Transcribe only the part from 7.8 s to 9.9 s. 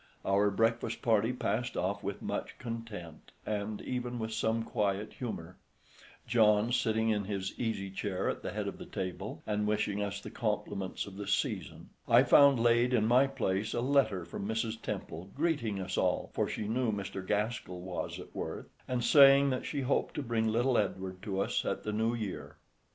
chair at the head of the table and